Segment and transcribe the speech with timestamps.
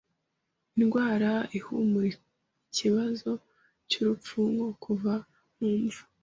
[0.79, 2.07] Indwara ihumura
[2.69, 3.31] Ikibazo
[3.89, 5.13] cyurupfu nko kuva
[5.59, 6.03] mu mva